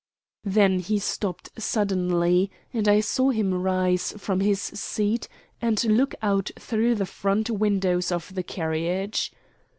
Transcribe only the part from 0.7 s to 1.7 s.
he stopped